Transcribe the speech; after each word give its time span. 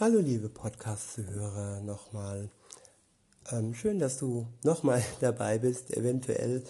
Hallo 0.00 0.18
liebe 0.18 0.48
Podcast-Zuhörer 0.48 1.80
nochmal. 1.82 2.50
Ähm, 3.52 3.74
schön, 3.74 4.00
dass 4.00 4.18
du 4.18 4.44
nochmal 4.64 5.04
dabei 5.20 5.58
bist. 5.58 5.96
Eventuell, 5.96 6.64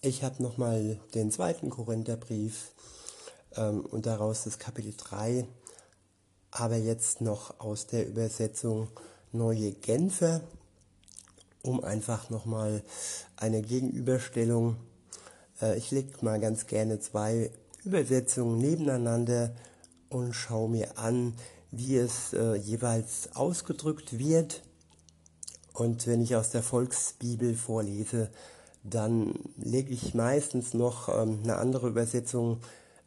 ich 0.00 0.24
habe 0.24 0.42
nochmal 0.42 0.98
den 1.14 1.30
zweiten 1.30 1.68
Korintherbrief 1.68 2.72
ähm, 3.56 3.84
und 3.84 4.06
daraus 4.06 4.44
das 4.44 4.58
Kapitel 4.58 4.94
3, 4.96 5.46
aber 6.50 6.76
jetzt 6.76 7.20
noch 7.20 7.60
aus 7.60 7.88
der 7.88 8.08
Übersetzung 8.08 8.88
Neue 9.32 9.72
Genfer, 9.72 10.40
um 11.60 11.84
einfach 11.84 12.30
nochmal 12.30 12.82
eine 13.36 13.60
Gegenüberstellung. 13.60 14.76
Äh, 15.60 15.76
ich 15.76 15.90
lege 15.90 16.24
mal 16.24 16.40
ganz 16.40 16.66
gerne 16.66 17.00
zwei 17.00 17.50
Übersetzungen 17.84 18.56
nebeneinander 18.56 19.54
und 20.08 20.32
schaue 20.32 20.70
mir 20.70 20.96
an, 20.96 21.34
wie 21.72 21.96
es 21.96 22.34
äh, 22.34 22.54
jeweils 22.54 23.34
ausgedrückt 23.34 24.18
wird. 24.18 24.62
Und 25.72 26.06
wenn 26.06 26.20
ich 26.20 26.36
aus 26.36 26.50
der 26.50 26.62
Volksbibel 26.62 27.54
vorlese, 27.54 28.30
dann 28.84 29.34
lege 29.56 29.92
ich 29.92 30.14
meistens 30.14 30.74
noch 30.74 31.08
ähm, 31.08 31.40
eine 31.42 31.56
andere 31.56 31.88
Übersetzung 31.88 32.60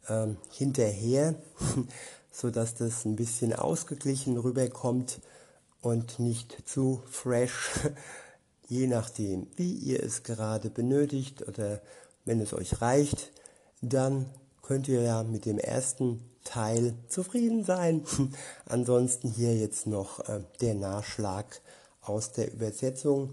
ähm, 0.08 0.36
hinterher, 0.50 1.36
so 2.32 2.50
dass 2.50 2.74
das 2.74 3.04
ein 3.04 3.16
bisschen 3.16 3.52
ausgeglichen 3.52 4.36
rüberkommt 4.36 5.20
und 5.80 6.18
nicht 6.18 6.68
zu 6.68 7.02
fresh, 7.08 7.70
je 8.68 8.88
nachdem, 8.88 9.46
wie 9.54 9.72
ihr 9.72 10.02
es 10.02 10.24
gerade 10.24 10.70
benötigt 10.70 11.46
oder 11.46 11.80
wenn 12.24 12.40
es 12.40 12.52
euch 12.52 12.80
reicht, 12.80 13.30
dann 13.80 14.26
könnt 14.62 14.88
ihr 14.88 15.02
ja 15.02 15.22
mit 15.22 15.44
dem 15.44 15.58
ersten 15.58 16.20
Teil 16.46 16.94
zufrieden 17.08 17.64
sein. 17.64 18.04
Ansonsten 18.66 19.30
hier 19.30 19.54
jetzt 19.54 19.86
noch 19.86 20.20
äh, 20.28 20.40
der 20.60 20.74
Nachschlag 20.74 21.60
aus 22.00 22.32
der 22.32 22.52
Übersetzung 22.52 23.30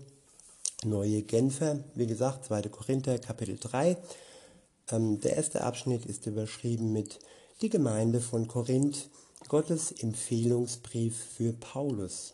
Neue 0.86 1.22
Genfer, 1.22 1.80
wie 1.96 2.08
gesagt, 2.08 2.46
2. 2.46 2.64
Korinther 2.64 3.18
Kapitel 3.18 3.58
3. 3.58 3.96
Ähm, 4.92 5.22
der 5.22 5.38
erste 5.38 5.64
Abschnitt 5.64 6.06
ist 6.06 6.26
überschrieben 6.26 6.92
mit 6.92 7.20
Die 7.62 7.70
Gemeinde 7.70 8.20
von 8.20 8.50
Korinth, 8.50 9.10
Gottes 9.48 9.92
Empfehlungsbrief 9.92 11.16
für 11.38 11.54
Paulus. 11.54 12.34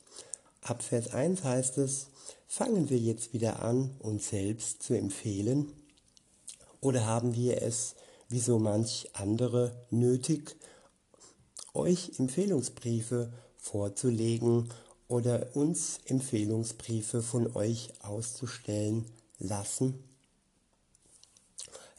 Ab 0.61 0.81
Vers 0.81 1.13
1 1.13 1.43
heißt 1.43 1.77
es, 1.77 2.07
fangen 2.47 2.89
wir 2.89 2.97
jetzt 2.97 3.33
wieder 3.33 3.61
an, 3.61 3.91
uns 3.99 4.29
selbst 4.29 4.81
zu 4.81 4.95
empfehlen? 4.95 5.71
Oder 6.81 7.05
haben 7.05 7.35
wir 7.35 7.61
es, 7.61 7.95
wie 8.29 8.39
so 8.39 8.57
manch 8.57 9.09
andere, 9.13 9.75
nötig, 9.89 10.55
euch 11.73 12.19
Empfehlungsbriefe 12.19 13.31
vorzulegen 13.57 14.69
oder 15.07 15.55
uns 15.55 15.99
Empfehlungsbriefe 16.05 17.21
von 17.21 17.55
euch 17.55 17.93
auszustellen 18.01 19.05
lassen? 19.39 20.03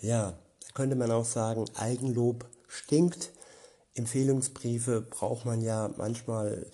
Ja, 0.00 0.38
da 0.60 0.68
könnte 0.74 0.96
man 0.96 1.10
auch 1.10 1.24
sagen, 1.24 1.66
Eigenlob 1.74 2.46
stinkt. 2.68 3.32
Empfehlungsbriefe 3.94 5.02
braucht 5.02 5.44
man 5.44 5.60
ja 5.60 5.90
manchmal 5.96 6.66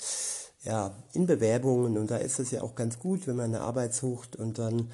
ja, 0.62 0.94
in 1.12 1.26
Bewerbungen 1.26 1.96
und 1.96 2.10
da 2.10 2.16
ist 2.16 2.38
es 2.38 2.50
ja 2.50 2.62
auch 2.62 2.74
ganz 2.74 2.98
gut, 2.98 3.26
wenn 3.26 3.36
man 3.36 3.54
eine 3.54 3.62
Arbeit 3.62 3.94
sucht 3.94 4.36
und 4.36 4.58
dann 4.58 4.90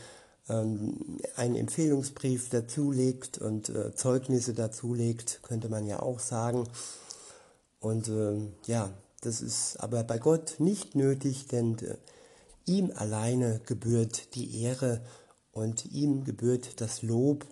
ähm, 0.48 1.18
einen 1.36 1.56
Empfehlungsbrief 1.56 2.50
dazulegt 2.50 3.38
und 3.38 3.68
äh, 3.70 3.94
Zeugnisse 3.94 4.54
dazulegt, 4.54 5.40
könnte 5.42 5.68
man 5.68 5.86
ja 5.86 6.00
auch 6.00 6.20
sagen. 6.20 6.68
Und 7.82 8.08
äh, 8.08 8.38
ja, 8.66 8.94
das 9.22 9.42
ist 9.42 9.76
aber 9.80 10.04
bei 10.04 10.18
Gott 10.18 10.54
nicht 10.58 10.94
nötig, 10.94 11.48
denn 11.48 11.76
äh, 11.78 11.96
ihm 12.64 12.92
alleine 12.94 13.60
gebührt 13.66 14.36
die 14.36 14.62
Ehre 14.62 15.00
und 15.50 15.86
ihm 15.86 16.22
gebührt 16.22 16.80
das 16.80 17.02
Lob. 17.02 17.44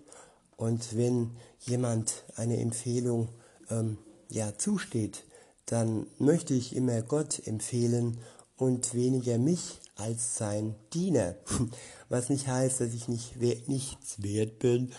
Und 0.57 0.97
wenn 0.97 1.33
jemand 1.59 2.25
eine 2.37 2.59
Empfehlung 2.59 3.29
ähm, 3.71 3.99
ja 4.29 4.57
zusteht, 4.57 5.25
dann 5.67 6.07
möchte 6.19 6.55
ich 6.55 6.77
immer 6.77 7.03
Gott 7.03 7.45
empfehlen 7.49 8.19
und 8.57 8.95
weniger 8.95 9.37
mich 9.37 9.81
als 9.97 10.37
sein 10.37 10.77
Diener. 10.93 11.35
Was 12.09 12.29
nicht 12.29 12.47
heißt, 12.47 12.81
dass 12.81 12.95
ich 12.95 13.09
nicht 13.09 13.37
nichts 13.67 14.23
wert 14.23 14.61
bin 14.61 14.93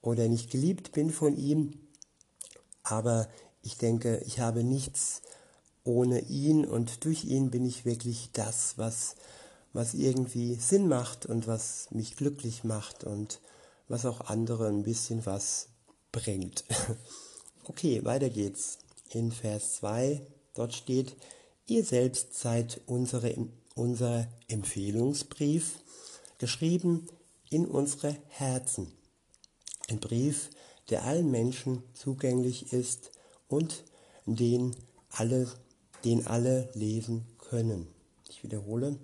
oder 0.00 0.26
nicht 0.26 0.50
geliebt 0.50 0.90
bin 0.90 1.10
von 1.10 1.36
ihm, 1.36 1.78
aber 2.82 3.28
ich 3.62 3.76
denke, 3.78 4.18
ich 4.26 4.40
habe 4.40 4.64
nichts 4.64 5.22
ohne 5.84 6.20
ihn 6.20 6.64
und 6.64 7.04
durch 7.04 7.24
ihn 7.24 7.50
bin 7.50 7.64
ich 7.64 7.84
wirklich 7.84 8.30
das, 8.32 8.74
was, 8.76 9.16
was 9.72 9.94
irgendwie 9.94 10.54
Sinn 10.56 10.88
macht 10.88 11.26
und 11.26 11.46
was 11.46 11.88
mich 11.90 12.16
glücklich 12.16 12.64
macht 12.64 13.04
und 13.04 13.40
was 13.88 14.06
auch 14.06 14.20
andere 14.22 14.68
ein 14.68 14.82
bisschen 14.82 15.24
was 15.26 15.68
bringt. 16.10 16.64
Okay, 17.64 18.04
weiter 18.04 18.28
geht's. 18.28 18.78
In 19.10 19.30
Vers 19.30 19.74
2, 19.74 20.26
dort 20.54 20.74
steht, 20.74 21.14
ihr 21.68 21.84
selbst 21.84 22.34
seid 22.34 22.80
unsere, 22.86 23.36
unser 23.76 24.26
Empfehlungsbrief, 24.48 25.78
geschrieben 26.38 27.06
in 27.50 27.64
unsere 27.64 28.16
Herzen. 28.26 28.90
Ein 29.88 30.00
Brief, 30.00 30.50
der 30.90 31.04
allen 31.04 31.30
Menschen 31.30 31.84
zugänglich 31.94 32.72
ist 32.72 33.12
und 33.52 33.84
den 34.26 34.74
alle, 35.10 35.46
den 36.04 36.26
alle 36.26 36.70
lesen 36.74 37.26
können. 37.38 37.86
Ich 38.28 38.42
wiederhole, 38.42 38.98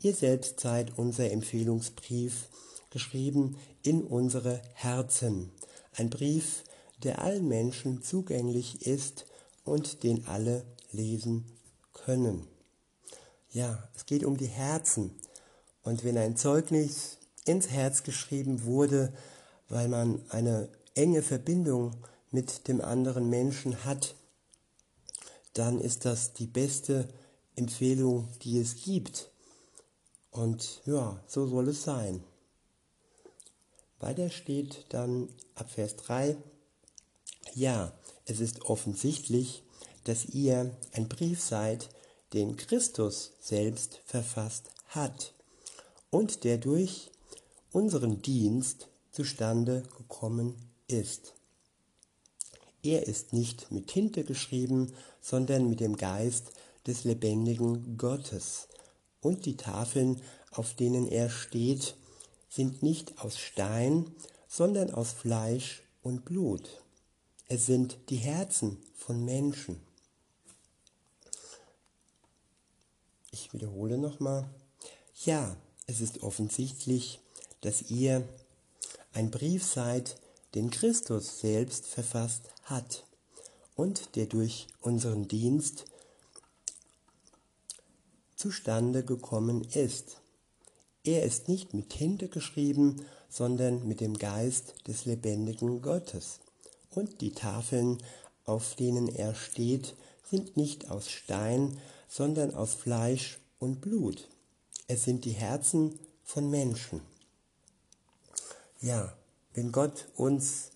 ihr 0.00 0.14
selbst 0.14 0.60
seid 0.60 0.98
unser 0.98 1.30
Empfehlungsbrief, 1.30 2.48
geschrieben 2.90 3.56
in 3.82 4.02
unsere 4.02 4.60
Herzen. 4.74 5.50
Ein 5.94 6.10
Brief, 6.10 6.64
der 7.02 7.22
allen 7.22 7.48
Menschen 7.48 8.02
zugänglich 8.02 8.86
ist 8.86 9.26
und 9.64 10.02
den 10.02 10.26
alle 10.26 10.64
lesen 10.90 11.46
können. 11.92 12.46
Ja, 13.50 13.88
es 13.94 14.06
geht 14.06 14.24
um 14.24 14.36
die 14.36 14.46
Herzen. 14.46 15.12
Und 15.82 16.04
wenn 16.04 16.18
ein 16.18 16.36
Zeugnis 16.36 17.18
ins 17.44 17.68
Herz 17.68 18.02
geschrieben 18.02 18.64
wurde, 18.64 19.12
weil 19.68 19.88
man 19.88 20.22
eine 20.30 20.68
enge 20.94 21.22
Verbindung 21.22 21.94
mit 22.32 22.66
dem 22.68 22.80
anderen 22.80 23.28
Menschen 23.28 23.84
hat, 23.84 24.14
dann 25.54 25.80
ist 25.80 26.04
das 26.04 26.32
die 26.32 26.46
beste 26.46 27.08
Empfehlung, 27.56 28.28
die 28.42 28.58
es 28.58 28.82
gibt. 28.82 29.30
Und 30.30 30.80
ja, 30.86 31.22
so 31.26 31.46
soll 31.46 31.68
es 31.68 31.82
sein. 31.84 32.24
Weiter 34.00 34.30
steht 34.30 34.86
dann 34.88 35.28
ab 35.54 35.70
Vers 35.70 35.96
3, 35.96 36.36
ja, 37.54 37.92
es 38.24 38.40
ist 38.40 38.62
offensichtlich, 38.62 39.62
dass 40.04 40.24
ihr 40.26 40.76
ein 40.92 41.08
Brief 41.08 41.40
seid, 41.40 41.90
den 42.32 42.56
Christus 42.56 43.32
selbst 43.40 44.00
verfasst 44.04 44.70
hat 44.88 45.34
und 46.10 46.44
der 46.44 46.58
durch 46.58 47.10
unseren 47.72 48.22
Dienst 48.22 48.88
zustande 49.12 49.82
gekommen 49.98 50.56
ist. 50.88 51.34
Er 52.82 53.06
ist 53.06 53.32
nicht 53.32 53.70
mit 53.70 53.86
Tinte 53.86 54.24
geschrieben, 54.24 54.92
sondern 55.20 55.70
mit 55.70 55.80
dem 55.80 55.96
Geist 55.96 56.50
des 56.86 57.04
lebendigen 57.04 57.96
Gottes. 57.96 58.68
Und 59.20 59.46
die 59.46 59.56
Tafeln, 59.56 60.20
auf 60.50 60.74
denen 60.74 61.06
er 61.06 61.30
steht, 61.30 61.96
sind 62.48 62.82
nicht 62.82 63.18
aus 63.20 63.38
Stein, 63.38 64.10
sondern 64.48 64.90
aus 64.90 65.12
Fleisch 65.12 65.82
und 66.02 66.24
Blut. 66.24 66.82
Es 67.48 67.66
sind 67.66 67.98
die 68.08 68.16
Herzen 68.16 68.78
von 68.96 69.24
Menschen. 69.24 69.80
Ich 73.30 73.52
wiederhole 73.52 73.96
nochmal. 73.96 74.48
Ja, 75.24 75.56
es 75.86 76.00
ist 76.00 76.22
offensichtlich, 76.22 77.20
dass 77.60 77.90
ihr 77.90 78.28
ein 79.12 79.30
Brief 79.30 79.64
seid, 79.64 80.16
den 80.54 80.70
Christus 80.70 81.40
selbst 81.40 81.86
verfasst 81.86 82.50
hat 82.64 83.04
und 83.74 84.16
der 84.16 84.26
durch 84.26 84.66
unseren 84.80 85.28
Dienst 85.28 85.86
zustande 88.36 89.04
gekommen 89.04 89.62
ist. 89.72 90.18
Er 91.04 91.22
ist 91.22 91.48
nicht 91.48 91.74
mit 91.74 91.90
Tinte 91.90 92.28
geschrieben, 92.28 93.04
sondern 93.28 93.86
mit 93.88 94.00
dem 94.00 94.18
Geist 94.18 94.74
des 94.86 95.04
lebendigen 95.04 95.80
Gottes. 95.80 96.40
Und 96.90 97.20
die 97.20 97.32
Tafeln, 97.32 97.98
auf 98.44 98.74
denen 98.76 99.08
er 99.08 99.34
steht, 99.34 99.94
sind 100.28 100.56
nicht 100.56 100.90
aus 100.90 101.08
Stein, 101.10 101.78
sondern 102.08 102.54
aus 102.54 102.74
Fleisch 102.74 103.40
und 103.58 103.80
Blut. 103.80 104.28
Es 104.86 105.04
sind 105.04 105.24
die 105.24 105.32
Herzen 105.32 105.98
von 106.24 106.50
Menschen. 106.50 107.00
Ja, 108.80 109.16
wenn 109.54 109.72
Gott 109.72 110.08
uns 110.16 110.70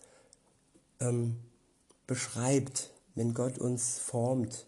ähm, 1.00 1.36
beschreibt, 2.06 2.90
wenn 3.14 3.34
Gott 3.34 3.58
uns 3.58 3.98
formt, 3.98 4.66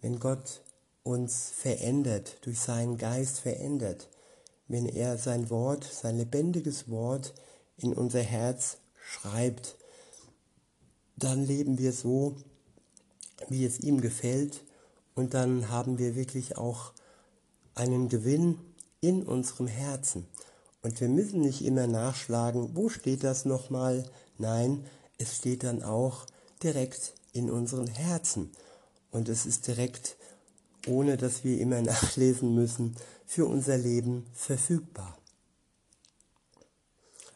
wenn 0.00 0.18
Gott 0.18 0.62
uns 1.02 1.50
verändert, 1.50 2.38
durch 2.42 2.58
seinen 2.60 2.96
Geist 2.96 3.40
verändert, 3.40 4.08
wenn 4.68 4.86
er 4.86 5.18
sein 5.18 5.50
Wort, 5.50 5.84
sein 5.84 6.16
lebendiges 6.16 6.88
Wort 6.88 7.34
in 7.76 7.92
unser 7.92 8.22
Herz 8.22 8.78
schreibt, 8.96 9.76
dann 11.16 11.44
leben 11.44 11.78
wir 11.78 11.92
so, 11.92 12.36
wie 13.48 13.64
es 13.64 13.80
ihm 13.80 14.00
gefällt 14.00 14.64
und 15.14 15.34
dann 15.34 15.68
haben 15.68 15.98
wir 15.98 16.16
wirklich 16.16 16.56
auch 16.56 16.92
einen 17.74 18.08
Gewinn 18.08 18.58
in 19.00 19.22
unserem 19.22 19.66
Herzen. 19.66 20.26
Und 20.84 21.00
wir 21.00 21.08
müssen 21.08 21.40
nicht 21.40 21.64
immer 21.64 21.86
nachschlagen, 21.86 22.76
wo 22.76 22.90
steht 22.90 23.24
das 23.24 23.46
nochmal? 23.46 24.04
Nein, 24.36 24.84
es 25.16 25.36
steht 25.36 25.64
dann 25.64 25.82
auch 25.82 26.26
direkt 26.62 27.14
in 27.32 27.50
unseren 27.50 27.86
Herzen. 27.86 28.52
Und 29.10 29.30
es 29.30 29.46
ist 29.46 29.66
direkt, 29.66 30.16
ohne 30.86 31.16
dass 31.16 31.42
wir 31.42 31.58
immer 31.58 31.80
nachlesen 31.82 32.54
müssen, 32.54 32.96
für 33.24 33.46
unser 33.46 33.78
Leben 33.78 34.26
verfügbar. 34.34 35.16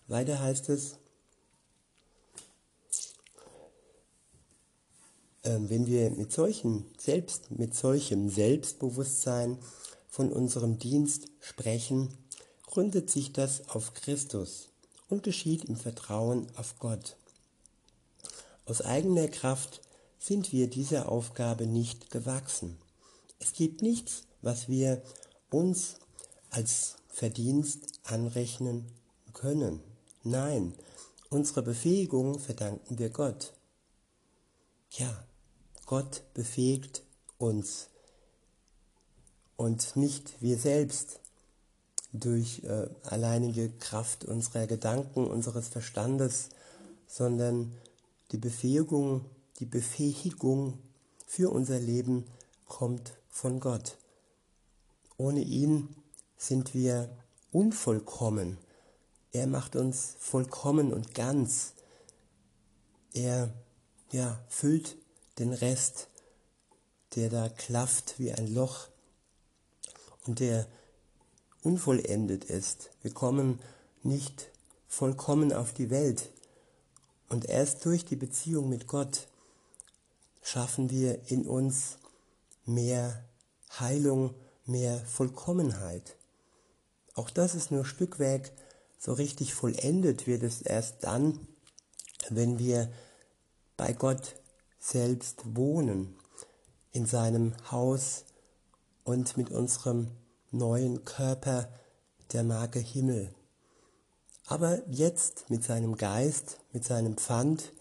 Weiter 0.08 0.40
heißt 0.40 0.68
es, 0.68 0.96
ähm, 5.44 5.70
wenn 5.70 5.86
wir 5.86 6.10
mit 6.10 6.32
solchen 6.32 6.84
Selbst, 6.98 7.50
mit 7.50 7.74
solchem 7.74 8.28
Selbstbewusstsein 8.28 9.56
von 10.06 10.30
unserem 10.30 10.78
Dienst 10.78 11.28
sprechen, 11.40 12.10
gründet 12.68 13.10
sich 13.10 13.32
das 13.32 13.70
auf 13.70 13.94
Christus 13.94 14.68
und 15.08 15.22
geschieht 15.22 15.64
im 15.64 15.76
Vertrauen 15.76 16.46
auf 16.54 16.78
Gott. 16.78 17.16
Aus 18.66 18.82
eigener 18.82 19.26
Kraft 19.28 19.80
sind 20.18 20.52
wir 20.52 20.68
dieser 20.68 21.08
Aufgabe 21.10 21.66
nicht 21.66 22.10
gewachsen. 22.10 22.76
Es 23.38 23.54
gibt 23.54 23.80
nichts, 23.80 24.24
was 24.42 24.68
wir 24.68 25.02
uns 25.48 25.96
als 26.50 26.96
Verdienst 27.08 28.00
anrechnen 28.04 28.84
können. 29.32 29.80
Nein, 30.22 30.74
unsere 31.30 31.62
Befähigung 31.62 32.38
verdanken 32.38 32.98
wir 32.98 33.08
Gott. 33.08 33.54
Ja, 34.90 35.24
Gott 35.86 36.22
befähigt 36.34 37.02
uns 37.38 37.88
und 39.56 39.96
nicht 39.96 40.42
wir 40.42 40.58
selbst 40.58 41.20
durch 42.12 42.62
äh, 42.64 42.88
alleinige 43.04 43.70
Kraft 43.70 44.24
unserer 44.24 44.66
Gedanken, 44.66 45.26
unseres 45.26 45.68
Verstandes, 45.68 46.48
sondern 47.06 47.72
die 48.32 48.38
Befähigung, 48.38 49.24
die 49.60 49.66
Befähigung 49.66 50.78
für 51.26 51.50
unser 51.50 51.78
Leben 51.78 52.26
kommt 52.66 53.12
von 53.28 53.60
Gott. 53.60 53.98
Ohne 55.16 55.40
ihn 55.40 55.94
sind 56.36 56.74
wir 56.74 57.10
unvollkommen. 57.50 58.58
Er 59.32 59.46
macht 59.46 59.76
uns 59.76 60.14
vollkommen 60.18 60.92
und 60.92 61.14
ganz. 61.14 61.74
Er 63.12 63.52
ja, 64.12 64.38
füllt 64.48 64.96
den 65.38 65.52
Rest, 65.52 66.08
der 67.14 67.28
da 67.30 67.48
klafft 67.48 68.18
wie 68.18 68.32
ein 68.32 68.52
Loch 68.52 68.88
und 70.26 70.40
der 70.40 70.66
unvollendet 71.62 72.44
ist. 72.44 72.90
Wir 73.02 73.12
kommen 73.12 73.60
nicht 74.02 74.50
vollkommen 74.86 75.52
auf 75.52 75.72
die 75.72 75.90
Welt. 75.90 76.30
Und 77.28 77.46
erst 77.46 77.84
durch 77.84 78.04
die 78.04 78.16
Beziehung 78.16 78.68
mit 78.68 78.86
Gott 78.86 79.28
schaffen 80.42 80.90
wir 80.90 81.30
in 81.30 81.46
uns 81.46 81.98
mehr 82.64 83.24
Heilung, 83.78 84.34
mehr 84.64 84.98
Vollkommenheit. 85.04 86.16
Auch 87.14 87.30
das 87.30 87.54
ist 87.54 87.70
nur 87.70 87.84
Stückwerk, 87.84 88.52
so 88.98 89.12
richtig 89.12 89.54
vollendet 89.54 90.26
wird 90.26 90.42
es 90.42 90.62
erst 90.62 91.04
dann, 91.04 91.46
wenn 92.30 92.58
wir 92.58 92.90
bei 93.76 93.92
Gott 93.92 94.36
selbst 94.78 95.56
wohnen, 95.56 96.16
in 96.92 97.06
seinem 97.06 97.54
Haus 97.70 98.24
und 99.04 99.36
mit 99.36 99.50
unserem 99.50 100.10
neuen 100.50 101.04
Körper 101.04 101.68
der 102.32 102.44
Marke 102.44 102.78
Himmel. 102.78 103.34
Aber 104.46 104.82
jetzt 104.88 105.50
mit 105.50 105.62
seinem 105.62 105.96
Geist, 105.96 106.58
mit 106.72 106.84
seinem 106.84 107.16
Pfand, 107.16 107.72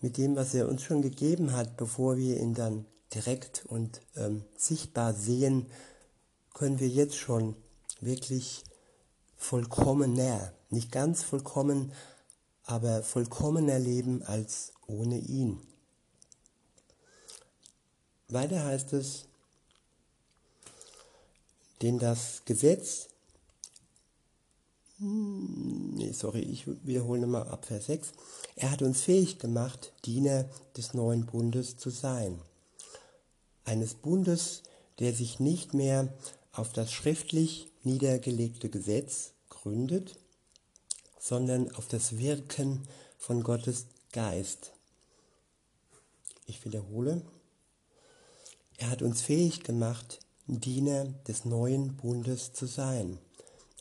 mit 0.00 0.16
dem, 0.16 0.36
was 0.36 0.54
er 0.54 0.68
uns 0.68 0.82
schon 0.82 1.02
gegeben 1.02 1.52
hat, 1.52 1.76
bevor 1.76 2.16
wir 2.16 2.38
ihn 2.38 2.54
dann 2.54 2.86
direkt 3.14 3.64
und 3.66 4.00
ähm, 4.16 4.44
sichtbar 4.56 5.14
sehen, 5.14 5.66
können 6.54 6.80
wir 6.80 6.88
jetzt 6.88 7.16
schon 7.16 7.56
wirklich 8.00 8.64
vollkommener, 9.36 10.52
nicht 10.68 10.92
ganz 10.92 11.22
vollkommen, 11.22 11.92
aber 12.64 13.02
vollkommener 13.02 13.78
leben 13.78 14.22
als 14.22 14.72
ohne 14.86 15.18
ihn. 15.18 15.60
Weiter 18.28 18.64
heißt 18.64 18.92
es, 18.92 19.26
denn 21.82 21.98
das 21.98 22.42
Gesetz, 22.44 23.08
hm, 24.98 25.94
nee, 25.94 26.12
sorry, 26.12 26.40
ich 26.40 26.66
wiederhole 26.84 27.20
nochmal 27.20 27.48
ab 27.48 27.64
Vers 27.64 27.86
6, 27.86 28.12
er 28.56 28.70
hat 28.70 28.82
uns 28.82 29.02
fähig 29.02 29.38
gemacht, 29.38 29.92
Diener 30.04 30.44
des 30.76 30.94
neuen 30.94 31.26
Bundes 31.26 31.78
zu 31.78 31.90
sein. 31.90 32.38
Eines 33.64 33.94
Bundes, 33.94 34.62
der 34.98 35.14
sich 35.14 35.40
nicht 35.40 35.74
mehr 35.74 36.12
auf 36.52 36.72
das 36.72 36.92
schriftlich 36.92 37.68
niedergelegte 37.82 38.68
Gesetz 38.68 39.32
gründet, 39.48 40.18
sondern 41.18 41.74
auf 41.76 41.86
das 41.88 42.18
Wirken 42.18 42.82
von 43.18 43.42
Gottes 43.42 43.86
Geist. 44.12 44.72
Ich 46.46 46.64
wiederhole, 46.64 47.22
er 48.76 48.90
hat 48.90 49.02
uns 49.02 49.22
fähig 49.22 49.62
gemacht, 49.62 50.20
Diener 50.58 51.04
des 51.28 51.44
neuen 51.44 51.96
Bundes 51.96 52.52
zu 52.52 52.66
sein. 52.66 53.18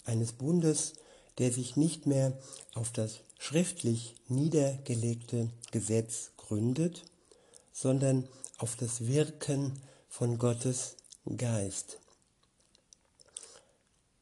Eines 0.06 0.34
Bundes, 0.34 0.94
der 1.40 1.52
sich 1.52 1.76
nicht 1.76 2.06
mehr 2.06 2.38
auf 2.76 2.92
das 2.92 3.22
schriftlich 3.40 4.16
niedergelegte 4.28 5.50
Gesetz 5.72 6.32
gründet, 6.38 7.06
sondern 7.72 8.28
auf 8.58 8.76
das 8.76 9.08
Wirken 9.08 9.80
von 10.10 10.38
Gottes 10.38 10.98
Geist. 11.38 11.98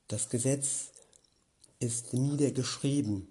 Das 0.07 0.29
Gesetz 0.29 0.91
ist 1.79 2.13
niedergeschrieben, 2.13 3.27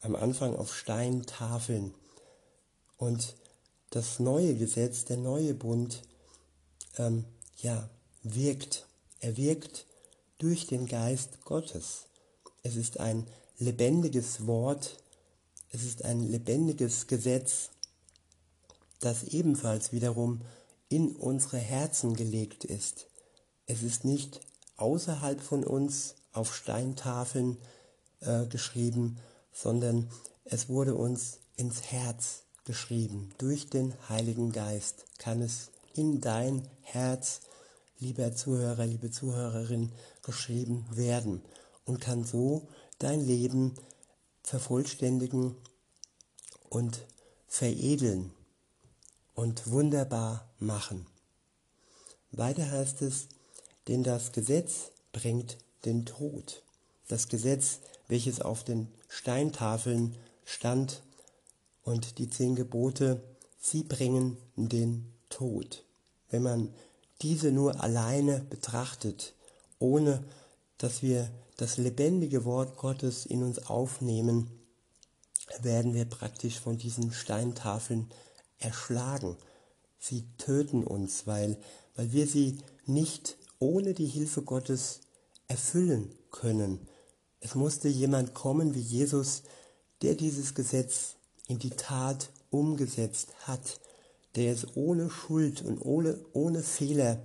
am 0.00 0.14
Anfang 0.14 0.56
auf 0.56 0.74
Steintafeln. 0.74 1.94
Und 2.96 3.36
das 3.90 4.20
neue 4.20 4.54
Gesetz, 4.54 5.04
der 5.04 5.16
neue 5.16 5.54
Bund, 5.54 6.02
ähm, 6.98 7.24
ja, 7.58 7.88
wirkt. 8.24 8.86
Er 9.20 9.36
wirkt 9.36 9.86
durch 10.38 10.66
den 10.66 10.86
Geist 10.86 11.44
Gottes. 11.44 12.06
Es 12.62 12.76
ist 12.76 12.98
ein 12.98 13.26
lebendiges 13.58 14.46
Wort, 14.46 14.98
es 15.70 15.84
ist 15.84 16.04
ein 16.04 16.20
lebendiges 16.20 17.06
Gesetz, 17.06 17.70
das 19.00 19.24
ebenfalls 19.24 19.92
wiederum 19.92 20.40
in 20.88 21.14
unsere 21.16 21.58
Herzen 21.58 22.14
gelegt 22.14 22.64
ist. 22.64 23.06
Es 23.66 23.82
ist 23.82 24.04
nicht 24.04 24.40
außerhalb 24.76 25.40
von 25.40 25.64
uns 25.64 26.14
auf 26.32 26.54
Steintafeln 26.54 27.58
äh, 28.20 28.46
geschrieben, 28.46 29.18
sondern 29.52 30.10
es 30.44 30.68
wurde 30.68 30.94
uns 30.94 31.38
ins 31.56 31.82
Herz 31.82 32.42
geschrieben. 32.64 33.30
Durch 33.38 33.68
den 33.68 33.94
Heiligen 34.08 34.52
Geist 34.52 35.04
kann 35.18 35.40
es 35.40 35.70
in 35.94 36.20
dein 36.20 36.68
Herz 36.82 37.40
lieber 37.98 38.34
Zuhörer, 38.34 38.86
liebe 38.86 39.10
Zuhörerin, 39.10 39.92
geschrieben 40.22 40.86
werden 40.90 41.42
und 41.84 42.00
kann 42.00 42.24
so 42.24 42.68
dein 42.98 43.20
Leben 43.20 43.74
vervollständigen 44.42 45.56
und 46.68 47.00
veredeln 47.46 48.32
und 49.34 49.70
wunderbar 49.70 50.48
machen. 50.58 51.06
Weiter 52.30 52.70
heißt 52.70 53.02
es, 53.02 53.28
denn 53.88 54.02
das 54.02 54.32
Gesetz 54.32 54.90
bringt 55.12 55.58
den 55.84 56.04
Tod. 56.04 56.62
Das 57.08 57.28
Gesetz, 57.28 57.80
welches 58.08 58.40
auf 58.40 58.64
den 58.64 58.88
Steintafeln 59.08 60.16
stand 60.44 61.02
und 61.84 62.18
die 62.18 62.28
zehn 62.28 62.56
Gebote, 62.56 63.22
sie 63.60 63.82
bringen 63.82 64.36
den 64.56 65.12
Tod. 65.28 65.84
Wenn 66.30 66.42
man 66.42 66.74
diese 67.24 67.50
nur 67.50 67.82
alleine 67.82 68.38
betrachtet, 68.48 69.34
ohne 69.80 70.22
dass 70.78 71.02
wir 71.02 71.28
das 71.56 71.76
lebendige 71.76 72.44
Wort 72.44 72.76
Gottes 72.76 73.26
in 73.26 73.42
uns 73.42 73.58
aufnehmen, 73.66 74.48
werden 75.60 75.92
wir 75.94 76.04
praktisch 76.04 76.60
von 76.60 76.78
diesen 76.78 77.12
Steintafeln 77.12 78.10
erschlagen. 78.58 79.36
Sie 79.98 80.24
töten 80.38 80.84
uns, 80.84 81.26
weil 81.26 81.58
weil 81.94 82.12
wir 82.12 82.26
sie 82.26 82.58
nicht 82.86 83.36
ohne 83.58 83.94
die 83.94 84.06
Hilfe 84.06 84.42
Gottes 84.42 85.00
erfüllen 85.48 86.14
können. 86.30 86.86
Es 87.40 87.54
musste 87.54 87.88
jemand 87.88 88.34
kommen 88.34 88.74
wie 88.74 88.80
Jesus, 88.80 89.42
der 90.02 90.14
dieses 90.14 90.54
Gesetz 90.54 91.16
in 91.46 91.58
die 91.58 91.70
Tat 91.70 92.30
umgesetzt 92.50 93.28
hat, 93.46 93.80
der 94.36 94.52
es 94.52 94.76
ohne 94.76 95.10
Schuld 95.10 95.62
und 95.62 95.80
ohne, 95.80 96.18
ohne 96.32 96.62
Fehler 96.62 97.22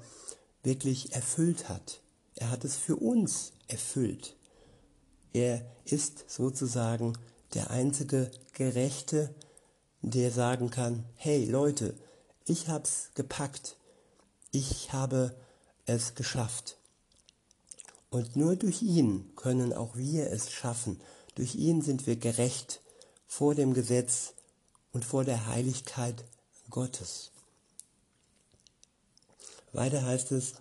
wirklich 0.63 1.13
erfüllt 1.13 1.69
hat. 1.69 2.01
Er 2.35 2.51
hat 2.51 2.63
es 2.63 2.75
für 2.75 2.95
uns 2.95 3.53
erfüllt. 3.67 4.35
Er 5.33 5.65
ist 5.85 6.29
sozusagen 6.29 7.13
der 7.53 7.69
einzige 7.71 8.31
Gerechte, 8.53 9.33
der 10.01 10.31
sagen 10.31 10.69
kann, 10.69 11.05
hey 11.15 11.45
Leute, 11.45 11.95
ich 12.45 12.67
hab's 12.67 13.11
gepackt, 13.15 13.75
ich 14.51 14.93
habe 14.93 15.35
es 15.85 16.15
geschafft. 16.15 16.77
Und 18.09 18.35
nur 18.35 18.55
durch 18.55 18.81
ihn 18.81 19.31
können 19.35 19.73
auch 19.73 19.95
wir 19.95 20.31
es 20.31 20.51
schaffen. 20.51 20.99
Durch 21.35 21.55
ihn 21.55 21.81
sind 21.81 22.07
wir 22.07 22.15
gerecht 22.15 22.81
vor 23.27 23.53
dem 23.53 23.73
Gesetz 23.73 24.33
und 24.91 25.05
vor 25.05 25.23
der 25.23 25.45
Heiligkeit 25.47 26.23
Gottes. 26.69 27.31
Weiter 29.71 30.03
heißt 30.03 30.31
es, 30.31 30.53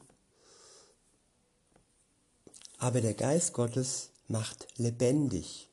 aber 2.78 3.00
der 3.00 3.14
Geist 3.14 3.52
Gottes 3.52 4.10
macht 4.28 4.68
lebendig. 4.76 5.68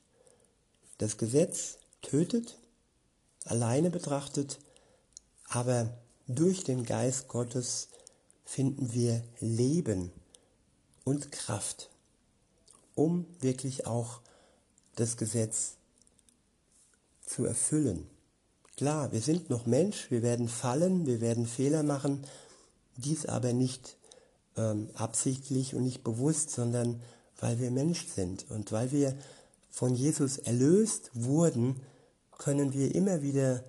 Das 0.98 1.18
Gesetz 1.18 1.77
tötet, 2.01 2.58
alleine 3.44 3.89
betrachtet, 3.89 4.60
aber 5.50 5.98
durch 6.27 6.63
den 6.63 6.86
Geist 6.86 7.27
Gottes 7.27 7.89
finden 8.46 8.94
wir 8.94 9.24
Leben 9.39 10.12
und 11.04 11.32
Kraft, 11.32 11.89
um 12.96 13.25
wirklich 13.42 13.86
auch 13.86 14.22
das 14.96 15.18
Gesetz 15.18 15.75
zu 17.25 17.46
erfüllen. 17.46 18.10
Klar, 18.77 19.13
wir 19.13 19.22
sind 19.22 19.50
noch 19.50 19.65
Mensch, 19.65 20.12
wir 20.12 20.22
werden 20.22 20.50
fallen, 20.50 21.05
wir 21.05 21.22
werden 21.22 21.46
Fehler 21.46 21.84
machen, 21.84 22.25
dies 22.98 23.25
aber 23.25 23.53
nicht 23.53 23.96
ähm, 24.58 24.89
absichtlich 24.96 25.75
und 25.75 25.84
nicht 25.84 26.03
bewusst, 26.03 26.51
sondern 26.51 27.01
weil 27.39 27.60
wir 27.60 27.72
Mensch 27.72 28.05
sind 28.08 28.50
und 28.50 28.72
weil 28.72 28.91
wir 28.91 29.17
von 29.70 29.96
Jesus 29.96 30.38
erlöst 30.38 31.12
wurden, 31.13 31.82
können 32.38 32.74
wir 32.74 32.94
immer 32.96 33.22
wieder 33.22 33.63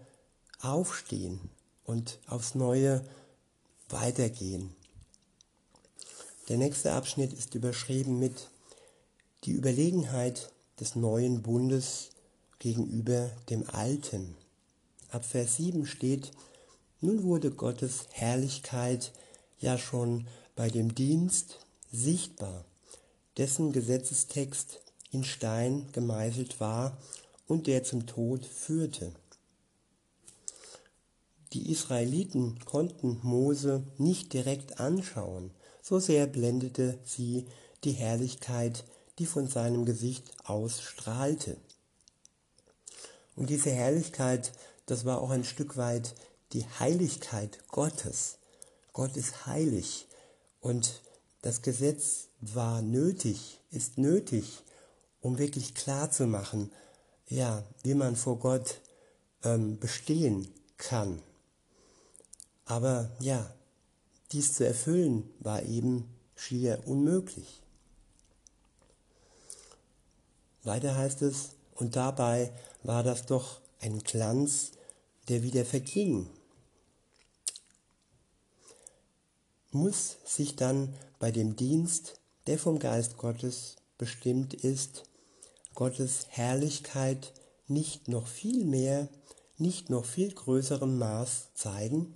aufstehen 0.61 1.41
und 1.85 2.19
aufs 2.27 2.55
Neue 2.55 3.05
weitergehen. 3.89 4.75
Der 6.49 6.59
nächste 6.59 6.93
Abschnitt 6.93 7.33
ist 7.33 7.55
überschrieben 7.55 8.19
mit 8.19 8.49
die 9.45 9.53
Überlegenheit 9.53 10.53
des 10.81 10.97
neuen 10.97 11.43
Bundes 11.43 12.11
gegenüber 12.59 13.31
dem 13.51 13.69
alten. 13.69 14.37
Ab 15.11 15.25
Vers 15.25 15.57
7 15.57 15.87
steht, 15.87 16.33
nun 17.01 17.23
wurde 17.23 17.51
Gottes 17.51 18.07
Herrlichkeit 18.11 19.13
ja 19.59 19.79
schon 19.79 20.27
bei 20.55 20.69
dem 20.69 20.95
Dienst 20.95 21.61
sichtbar, 21.93 22.65
dessen 23.37 23.73
Gesetzestext 23.73 24.81
in 25.11 25.25
Stein 25.25 25.89
gemeißelt 25.93 26.61
war 26.61 26.97
und 27.47 27.67
der 27.67 27.85
zum 27.85 28.07
Tod 28.07 28.45
führte. 28.45 29.13
Die 31.53 31.71
Israeliten 31.71 32.59
konnten 32.65 33.21
Mose 33.23 33.85
nicht 33.99 34.33
direkt 34.33 34.81
anschauen, 34.81 35.53
so 35.81 36.01
sehr 36.01 36.27
blendete 36.27 36.99
sie 37.05 37.47
die 37.85 37.93
Herrlichkeit, 37.93 38.85
die 39.19 39.27
von 39.27 39.47
seinem 39.47 39.85
Gesicht 39.85 40.33
ausstrahlte. 40.45 41.57
Und 43.37 43.51
diese 43.51 43.71
Herrlichkeit, 43.71 44.53
das 44.87 45.05
war 45.05 45.21
auch 45.21 45.31
ein 45.31 45.45
Stück 45.45 45.77
weit 45.77 46.15
die 46.53 46.65
Heiligkeit 46.81 47.59
Gottes. 47.69 48.39
Gott 48.93 49.17
ist 49.17 49.47
heilig 49.47 50.09
und 50.61 51.03
das 51.43 51.63
Gesetz 51.63 52.29
war 52.41 52.83
nötig, 52.83 53.61
ist 53.71 53.99
nötig, 53.99 54.63
um 55.21 55.39
wirklich 55.39 55.75
klar 55.75 56.11
zu 56.11 56.27
machen, 56.27 56.73
ja, 57.29 57.63
wie 57.83 57.95
man 57.95 58.17
vor 58.17 58.39
Gott 58.39 58.81
ähm, 59.45 59.79
bestehen 59.79 60.49
kann. 60.79 61.21
Aber 62.65 63.11
ja, 63.21 63.55
dies 64.33 64.55
zu 64.55 64.67
erfüllen 64.67 65.29
war 65.41 65.63
eben 65.63 66.09
schier 66.35 66.83
unmöglich. 66.87 67.63
Weiter 70.65 70.97
heißt 70.97 71.23
es, 71.23 71.51
und 71.77 71.97
dabei 71.97 72.53
war 72.83 73.03
das 73.03 73.27
doch 73.27 73.61
ein 73.81 74.01
Glanz, 74.01 74.73
der 75.29 75.43
wieder 75.43 75.65
verging. 75.65 76.29
Muss 79.71 80.17
sich 80.25 80.57
dann 80.57 80.95
bei 81.19 81.31
dem 81.31 81.57
Dienst, 81.57 82.21
der 82.47 82.59
vom 82.59 82.79
Geist 82.79 83.17
Gottes 83.19 83.77
bestimmt 83.99 84.55
ist, 84.55 85.05
Gottes 85.75 86.27
Herrlichkeit 86.31 87.33
nicht 87.69 88.09
noch 88.09 88.27
viel 88.27 88.65
mehr, 88.65 89.09
nicht 89.59 89.91
noch 89.91 90.05
viel 90.05 90.33
größerem 90.33 90.99
Maß 90.99 91.49
zeigen? 91.55 92.15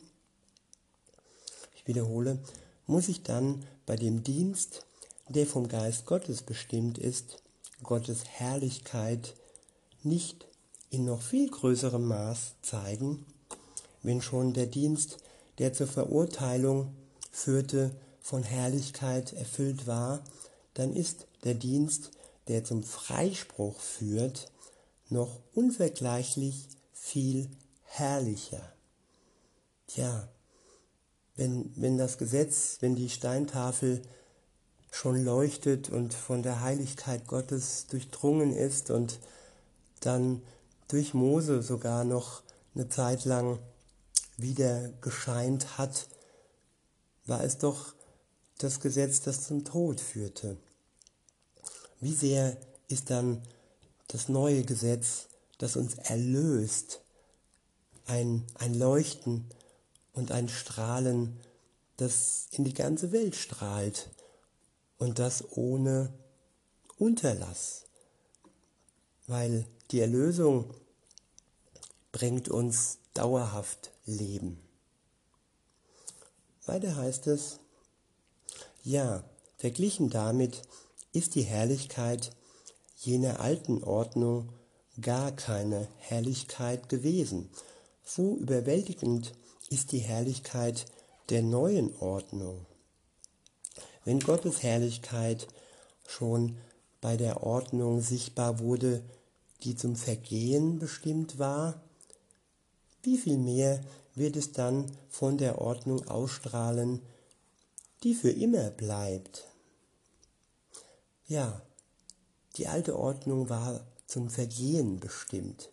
ich 1.81 1.87
wiederhole, 1.87 2.39
muss 2.87 3.09
ich 3.09 3.23
dann 3.23 3.65
bei 3.87 3.97
dem 3.97 4.23
Dienst, 4.23 4.85
der 5.29 5.47
vom 5.47 5.69
Geist 5.69 6.05
Gottes 6.07 6.43
bestimmt 6.43 6.99
ist, 6.99 7.43
Gottes 7.83 8.25
Herrlichkeit 8.25 9.35
nicht 10.05 10.47
in 10.91 11.05
noch 11.05 11.23
viel 11.23 11.49
größerem 11.49 12.07
Maß 12.07 12.55
zeigen, 12.63 13.27
wenn 14.03 14.23
schon 14.23 14.53
der 14.53 14.67
Dienst, 14.67 15.19
der 15.59 15.73
zur 15.73 15.87
Verurteilung 15.87 16.95
führte, 17.31 17.95
von 18.21 18.43
Herrlichkeit 18.43 19.33
erfüllt 19.33 19.87
war, 19.87 20.23
dann 20.75 20.95
ist 20.95 21.27
der 21.45 21.55
Dienst, 21.55 22.11
der 22.49 22.65
zum 22.65 22.83
Freispruch 22.83 23.81
führt, 23.81 24.51
noch 25.09 25.41
unvergleichlich 25.55 26.69
viel 26.93 27.49
herrlicher. 27.83 28.73
Tja, 29.87 30.29
wenn, 31.35 31.73
wenn 31.77 31.99
das 31.99 32.19
Gesetz, 32.19 32.77
wenn 32.81 32.95
die 32.95 33.09
Steintafel 33.09 34.03
schon 34.93 35.25
leuchtet 35.25 35.89
und 35.91 36.15
von 36.15 36.43
der 36.43 36.61
Heiligkeit 36.61 37.27
Gottes 37.27 37.87
durchdrungen 37.87 38.53
ist 38.53 38.91
und 38.91 39.19
dann 40.01 40.43
durch 40.89 41.15
Mose 41.15 41.63
sogar 41.63 42.05
noch 42.05 42.43
eine 42.75 42.89
Zeit 42.89 43.25
lang 43.25 43.59
wieder 44.37 44.89
gescheint 45.01 45.79
hat, 45.79 46.09
war 47.27 47.45
es 47.45 47.59
doch 47.59 47.95
das 48.59 48.81
Gesetz, 48.81 49.21
das 49.21 49.47
zum 49.47 49.65
Tod 49.65 50.01
führte. 50.01 50.57
Wie 52.01 52.15
sehr 52.15 52.57
ist 52.89 53.11
dann 53.11 53.43
das 54.09 54.29
neue 54.29 54.65
Gesetz, 54.65 55.29
das 55.59 55.77
uns 55.77 55.95
erlöst, 55.95 57.03
ein, 58.07 58.45
ein 58.55 58.75
Leuchten, 58.75 59.47
und 60.13 60.33
ein 60.33 60.49
Strahlen, 60.49 61.39
das 61.97 62.49
in 62.53 62.65
die 62.65 62.75
ganze 62.75 63.13
Welt 63.13 63.37
strahlt 63.37 64.11
und 64.99 65.19
das 65.19 65.57
ohne 65.57 66.13
Unterlass, 66.99 67.85
weil 69.31 69.65
die 69.93 70.01
Erlösung 70.01 70.65
bringt 72.11 72.49
uns 72.49 72.99
dauerhaft 73.15 73.93
Leben. 74.05 74.61
Weiter 76.67 76.97
heißt 76.97 77.29
es, 77.29 77.61
ja, 78.83 79.23
verglichen 79.57 80.11
damit 80.11 80.63
ist 81.13 81.37
die 81.37 81.43
Herrlichkeit 81.43 82.33
jener 82.97 83.39
alten 83.39 83.85
Ordnung 83.85 84.49
gar 85.01 85.31
keine 85.31 85.87
Herrlichkeit 85.99 86.89
gewesen, 86.89 87.51
so 88.05 88.37
überwältigend 88.37 89.33
ist 89.69 89.93
die 89.93 89.99
Herrlichkeit 89.99 90.87
der 91.29 91.43
neuen 91.43 91.97
Ordnung. 92.01 92.67
Wenn 94.05 94.19
Gottes 94.19 94.65
Herrlichkeit 94.65 95.47
schon 96.09 96.57
bei 97.01 97.17
der 97.17 97.45
Ordnung 97.45 98.01
sichtbar 98.01 98.59
wurde, 98.59 99.05
die 99.63 99.77
zum 99.77 99.97
Vergehen 99.97 100.79
bestimmt 100.79 101.39
war, 101.39 101.83
wie 103.03 103.19
viel 103.19 103.39
mehr 103.39 103.81
wird 104.15 104.37
es 104.37 104.53
dann 104.53 104.91
von 105.09 105.39
der 105.39 105.61
Ordnung 105.61 106.07
ausstrahlen, 106.09 107.01
die 108.03 108.15
für 108.15 108.31
immer 108.31 108.71
bleibt? 108.71 109.47
Ja, 111.27 111.63
die 112.57 112.67
alte 112.67 112.99
Ordnung 112.99 113.49
war 113.49 113.87
zum 114.07 114.29
Vergehen 114.29 115.01
bestimmt. 115.01 115.71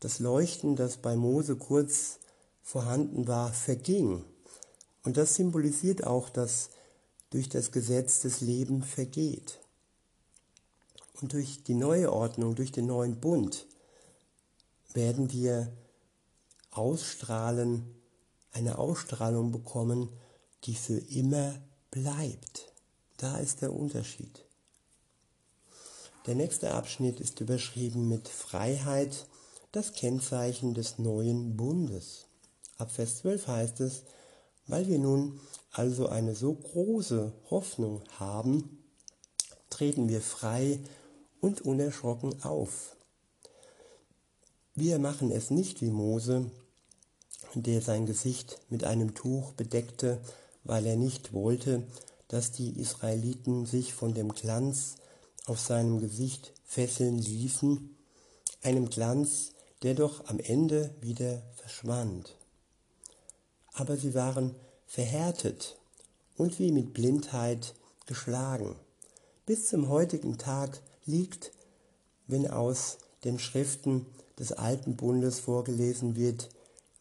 Das 0.00 0.18
Leuchten, 0.18 0.74
das 0.74 0.96
bei 0.96 1.14
Mose 1.14 1.56
kurz 1.56 2.18
vorhanden 2.62 3.28
war, 3.28 3.52
verging. 3.52 4.24
Und 5.04 5.16
das 5.16 5.34
symbolisiert 5.34 6.04
auch, 6.04 6.30
dass 6.30 6.70
durch 7.30 7.48
das 7.48 7.72
Gesetz 7.72 8.20
das 8.20 8.40
Leben 8.40 8.82
vergeht. 8.82 9.60
Und 11.20 11.32
durch 11.32 11.62
die 11.62 11.74
neue 11.74 12.12
Ordnung, 12.12 12.54
durch 12.54 12.72
den 12.72 12.86
neuen 12.86 13.20
Bund 13.20 13.66
werden 14.94 15.32
wir 15.32 15.72
ausstrahlen, 16.70 17.94
eine 18.52 18.78
Ausstrahlung 18.78 19.52
bekommen, 19.52 20.10
die 20.64 20.74
für 20.74 20.98
immer 20.98 21.54
bleibt. 21.90 22.72
Da 23.16 23.38
ist 23.38 23.62
der 23.62 23.72
Unterschied. 23.72 24.44
Der 26.26 26.34
nächste 26.34 26.72
Abschnitt 26.72 27.20
ist 27.20 27.40
überschrieben 27.40 28.08
mit 28.08 28.28
Freiheit, 28.28 29.26
das 29.72 29.92
Kennzeichen 29.92 30.74
des 30.74 30.98
neuen 30.98 31.56
Bundes. 31.56 32.26
Ab 32.78 32.90
Vers 32.90 33.18
12 33.18 33.46
heißt 33.48 33.80
es, 33.80 34.04
weil 34.66 34.86
wir 34.86 34.98
nun 34.98 35.40
also 35.72 36.08
eine 36.08 36.34
so 36.34 36.54
große 36.54 37.32
Hoffnung 37.50 38.02
haben, 38.18 38.84
treten 39.70 40.08
wir 40.08 40.20
frei 40.20 40.78
und 41.42 41.60
unerschrocken 41.60 42.42
auf. 42.44 42.96
Wir 44.74 44.98
machen 44.98 45.30
es 45.30 45.50
nicht 45.50 45.82
wie 45.82 45.90
Mose, 45.90 46.50
der 47.54 47.82
sein 47.82 48.06
Gesicht 48.06 48.60
mit 48.70 48.84
einem 48.84 49.14
Tuch 49.14 49.52
bedeckte, 49.52 50.22
weil 50.64 50.86
er 50.86 50.96
nicht 50.96 51.34
wollte, 51.34 51.82
dass 52.28 52.52
die 52.52 52.80
Israeliten 52.80 53.66
sich 53.66 53.92
von 53.92 54.14
dem 54.14 54.32
Glanz 54.32 54.94
auf 55.44 55.60
seinem 55.60 55.98
Gesicht 55.98 56.54
fesseln 56.64 57.18
ließen, 57.18 57.94
einem 58.62 58.88
Glanz, 58.88 59.50
der 59.82 59.94
doch 59.94 60.26
am 60.28 60.38
Ende 60.38 60.94
wieder 61.00 61.42
verschwand. 61.56 62.36
Aber 63.74 63.96
sie 63.96 64.14
waren 64.14 64.54
verhärtet 64.86 65.76
und 66.36 66.58
wie 66.60 66.70
mit 66.70 66.94
Blindheit 66.94 67.74
geschlagen. 68.06 68.76
Bis 69.44 69.66
zum 69.66 69.88
heutigen 69.88 70.38
Tag 70.38 70.80
liegt, 71.04 71.52
wenn 72.26 72.50
aus 72.50 72.98
den 73.24 73.38
Schriften 73.38 74.06
des 74.38 74.52
alten 74.52 74.96
Bundes 74.96 75.40
vorgelesen 75.40 76.16
wird, 76.16 76.48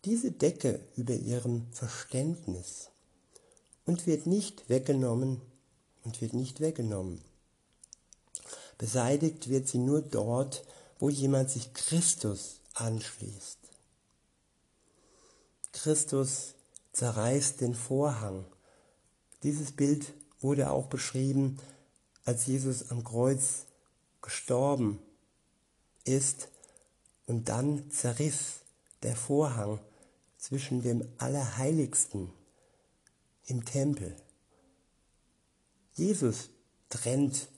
diese 0.05 0.31
Decke 0.31 0.79
über 0.96 1.13
ihrem 1.13 1.67
Verständnis 1.72 2.89
und 3.86 4.08
wird 4.08 4.25
nicht 4.25 4.70
weggenommen 4.70 5.41
und 6.03 6.22
wird 6.22 6.34
nicht 6.34 6.60
weggenommen. 6.60 7.22
Beseitigt 8.77 9.50
wird 9.50 9.67
sie 9.67 9.77
nur 9.77 10.01
dort, 10.01 10.63
wo 11.00 11.10
jemand 11.10 11.50
sich 11.50 11.74
Christus 11.74 12.62
anschließt. 12.74 13.60
Christus 15.72 16.55
zerreißt 16.93 17.62
den 17.62 17.75
Vorhang. 17.75 18.46
Dieses 19.43 19.72
Bild 19.72 20.13
wurde 20.39 20.72
auch 20.72 20.88
beschrieben, 20.88 21.60
als 22.25 22.46
Jesus 22.48 22.89
am 22.89 23.03
Kreuz 23.03 23.65
gestorben 24.22 25.00
ist 26.04 26.50
und 27.25 27.50
dann 27.50 27.90
zerriss 27.92 28.62
der 29.04 29.16
Vorhang 29.16 29.80
zwischen 30.38 30.82
dem 30.82 31.08
Allerheiligsten 31.18 32.32
im 33.46 33.66
Tempel. 33.66 34.16
Jesus 35.94 36.50
trennt 36.90 37.50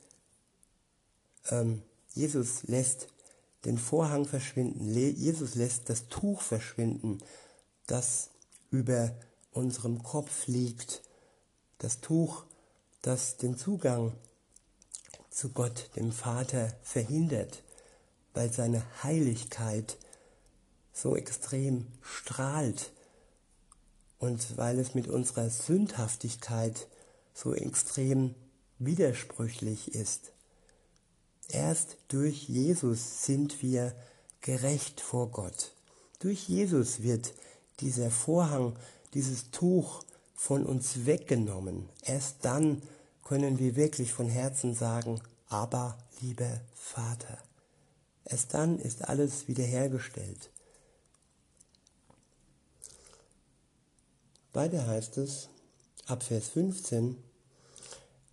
ähm, 1.50 1.82
Jesus 2.14 2.64
lässt 2.64 3.08
den 3.66 3.78
Vorhang 3.78 4.26
verschwinden, 4.26 4.94
Jesus 4.94 5.56
lässt 5.56 5.90
das 5.90 6.08
Tuch 6.10 6.42
verschwinden, 6.42 7.20
das 7.88 8.30
über 8.70 9.16
unserem 9.52 10.04
Kopf 10.04 10.48
liegt, 10.48 11.02
das 11.78 12.02
Tuch, 12.02 12.46
das 13.02 13.38
den 13.38 13.58
Zugang 13.58 14.14
zu 15.34 15.50
Gott, 15.50 15.90
dem 15.96 16.12
Vater, 16.12 16.72
verhindert, 16.84 17.64
weil 18.34 18.54
seine 18.54 18.84
Heiligkeit 19.04 19.98
so 20.94 21.16
extrem 21.16 21.88
strahlt 22.02 22.92
und 24.20 24.58
weil 24.58 24.80
es 24.80 24.94
mit 24.94 25.08
unserer 25.08 25.50
Sündhaftigkeit 25.50 26.88
so 27.34 27.54
extrem 27.56 28.36
widersprüchlich 28.78 29.96
ist. 29.96 30.32
Erst 31.50 31.98
durch 32.10 32.48
Jesus 32.48 33.26
sind 33.26 33.62
wir 33.64 33.96
gerecht 34.42 35.02
vor 35.02 35.32
Gott. 35.32 35.74
Durch 36.20 36.48
Jesus 36.48 37.02
wird 37.02 37.34
dieser 37.80 38.12
Vorhang, 38.12 38.76
dieses 39.14 39.50
Tuch 39.52 40.04
von 40.36 40.66
uns 40.66 41.06
weggenommen. 41.06 41.90
Erst 42.04 42.46
dann 42.46 42.82
können 43.24 43.60
wir 43.60 43.76
wirklich 43.76 44.12
von 44.12 44.28
Herzen 44.30 44.74
sagen, 44.74 45.22
aber 45.50 45.98
lieber 46.22 46.62
Vater. 46.74 47.38
Erst 48.26 48.54
dann 48.54 48.80
ist 48.80 49.08
alles 49.08 49.48
wiederhergestellt. 49.48 50.50
Weiter 54.54 54.86
heißt 54.86 55.18
es, 55.18 55.50
ab 56.06 56.24
Vers 56.24 56.50
15, 56.50 57.18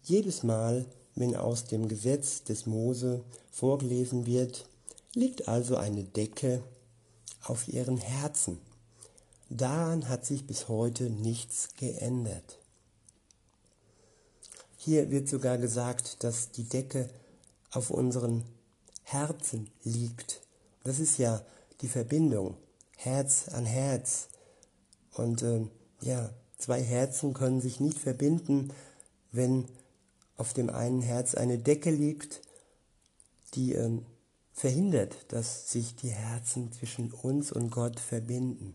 jedes 0.03 0.43
Mal, 0.43 0.85
wenn 1.15 1.35
aus 1.35 1.65
dem 1.65 1.89
Gesetz 1.89 2.45
des 2.45 2.67
Mose 2.67 3.25
vorgelesen 3.51 4.27
wird, 4.27 4.67
liegt 5.15 5.49
also 5.49 5.77
eine 5.77 6.05
Decke 6.05 6.63
auf 7.43 7.69
ihren 7.69 7.97
Herzen. 7.97 8.59
Daran 9.49 10.09
hat 10.09 10.25
sich 10.25 10.47
bis 10.47 10.69
heute 10.69 11.11
nichts 11.11 11.71
geändert. 11.77 12.60
Hier 14.83 15.11
wird 15.11 15.29
sogar 15.29 15.59
gesagt, 15.59 16.25
dass 16.25 16.53
die 16.53 16.65
Decke 16.65 17.11
auf 17.71 17.91
unseren 17.91 18.45
Herzen 19.03 19.69
liegt. 19.85 20.41
Das 20.85 21.01
ist 21.01 21.19
ja 21.19 21.45
die 21.83 21.89
Verbindung, 21.89 22.57
Herz 22.97 23.51
an 23.51 23.67
Herz. 23.67 24.29
Und 25.13 25.43
äh, 25.43 25.67
ja, 26.01 26.31
zwei 26.57 26.83
Herzen 26.83 27.35
können 27.35 27.61
sich 27.61 27.79
nicht 27.79 27.99
verbinden, 27.99 28.73
wenn 29.33 29.67
auf 30.39 30.55
dem 30.55 30.71
einen 30.71 31.03
Herz 31.03 31.35
eine 31.35 31.59
Decke 31.59 31.91
liegt, 31.91 32.41
die 33.53 33.75
äh, 33.75 34.01
verhindert, 34.55 35.15
dass 35.29 35.71
sich 35.71 35.95
die 35.95 36.09
Herzen 36.09 36.73
zwischen 36.73 37.13
uns 37.13 37.53
und 37.53 37.69
Gott 37.69 38.01
verbinden. 38.01 38.75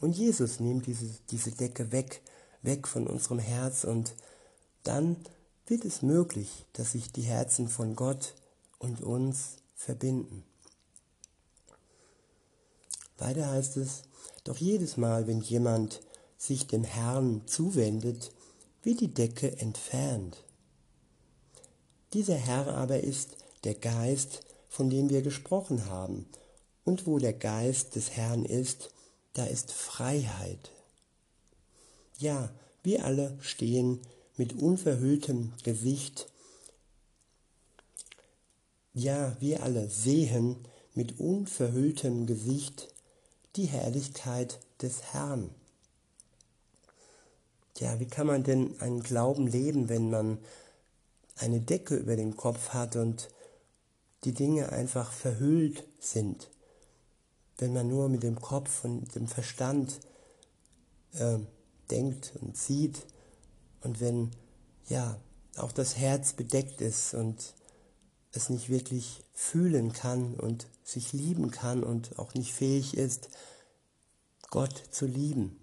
Und 0.00 0.16
Jesus 0.16 0.58
nimmt 0.58 0.86
diese, 0.86 1.10
diese 1.30 1.50
Decke 1.50 1.92
weg, 1.92 2.22
weg 2.62 2.88
von 2.88 3.06
unserem 3.06 3.40
Herz 3.40 3.84
und 3.84 4.14
dann 4.84 5.16
wird 5.66 5.84
es 5.84 6.02
möglich, 6.02 6.66
dass 6.72 6.92
sich 6.92 7.12
die 7.12 7.22
Herzen 7.22 7.68
von 7.68 7.94
Gott 7.94 8.34
und 8.78 9.02
uns 9.02 9.56
verbinden. 9.74 10.44
Weiter 13.18 13.50
heißt 13.50 13.76
es, 13.76 14.02
doch 14.44 14.56
jedes 14.56 14.96
Mal, 14.96 15.26
wenn 15.26 15.40
jemand 15.40 16.00
sich 16.36 16.66
dem 16.66 16.84
Herrn 16.84 17.42
zuwendet, 17.46 18.32
wird 18.82 19.00
die 19.00 19.12
Decke 19.12 19.58
entfernt. 19.58 20.44
Dieser 22.12 22.36
Herr 22.36 22.68
aber 22.68 23.00
ist 23.00 23.36
der 23.64 23.74
Geist, 23.74 24.40
von 24.68 24.88
dem 24.88 25.10
wir 25.10 25.22
gesprochen 25.22 25.86
haben. 25.86 26.26
Und 26.84 27.06
wo 27.06 27.18
der 27.18 27.34
Geist 27.34 27.96
des 27.96 28.12
Herrn 28.12 28.44
ist, 28.44 28.90
da 29.34 29.44
ist 29.44 29.72
Freiheit. 29.72 30.70
Ja, 32.18 32.50
wir 32.82 33.04
alle 33.04 33.36
stehen 33.40 34.00
mit 34.38 34.54
unverhülltem 34.54 35.52
Gesicht. 35.64 36.32
Ja, 38.94 39.36
wir 39.40 39.62
alle 39.62 39.90
sehen 39.90 40.56
mit 40.94 41.20
unverhülltem 41.20 42.26
Gesicht 42.26 42.88
die 43.56 43.66
Herrlichkeit 43.66 44.60
des 44.80 45.12
Herrn. 45.12 45.50
Ja, 47.78 48.00
wie 48.00 48.06
kann 48.06 48.26
man 48.26 48.42
denn 48.42 48.80
einen 48.80 49.02
Glauben 49.02 49.46
leben, 49.46 49.88
wenn 49.88 50.10
man 50.10 50.38
eine 51.36 51.60
Decke 51.60 51.96
über 51.96 52.16
den 52.16 52.36
Kopf 52.36 52.70
hat 52.70 52.96
und 52.96 53.28
die 54.24 54.34
Dinge 54.34 54.70
einfach 54.70 55.12
verhüllt 55.12 55.84
sind. 56.00 56.48
Wenn 57.56 57.72
man 57.72 57.88
nur 57.88 58.08
mit 58.08 58.22
dem 58.22 58.40
Kopf 58.40 58.84
und 58.84 59.14
dem 59.14 59.28
Verstand 59.28 60.00
äh, 61.12 61.38
denkt 61.90 62.32
und 62.40 62.56
sieht 62.56 63.06
und 63.80 64.00
wenn 64.00 64.30
ja 64.88 65.20
auch 65.56 65.72
das 65.72 65.96
Herz 65.96 66.32
bedeckt 66.32 66.80
ist 66.80 67.14
und 67.14 67.54
es 68.32 68.50
nicht 68.50 68.68
wirklich 68.68 69.24
fühlen 69.32 69.92
kann 69.92 70.34
und 70.34 70.66
sich 70.84 71.12
lieben 71.12 71.50
kann 71.50 71.82
und 71.82 72.18
auch 72.18 72.34
nicht 72.34 72.52
fähig 72.52 72.96
ist, 72.96 73.28
Gott 74.50 74.82
zu 74.90 75.06
lieben. 75.06 75.58